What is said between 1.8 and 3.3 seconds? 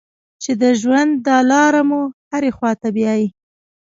مو هرې خوا ته بیايي.